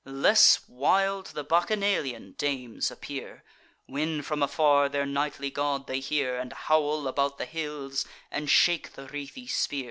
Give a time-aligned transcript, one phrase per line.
[0.03, 3.43] Less wild the Bacchanalian dames appear,
[3.85, 8.93] When, from afar, their nightly god they hear, And howl about the hills, and shake
[8.93, 9.79] the wreathy spear.